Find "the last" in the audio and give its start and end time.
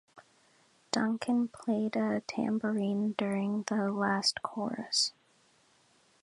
3.67-4.41